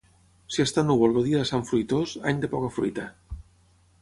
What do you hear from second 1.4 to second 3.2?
de Sant Fruitós, any de poca fruita.